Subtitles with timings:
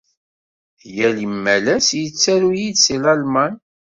[0.95, 3.53] Yal imalas yettaru-yi-d seg Lalman.